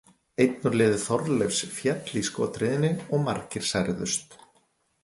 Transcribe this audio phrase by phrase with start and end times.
[0.43, 4.37] Einn úr liði Þorleifs féll í skothríðinni og margir særðust.